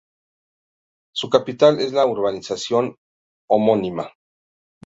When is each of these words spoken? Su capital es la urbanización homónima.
Su 1.13 1.29
capital 1.29 1.79
es 1.79 1.93
la 1.93 2.07
urbanización 2.07 2.95
homónima. 3.47 4.09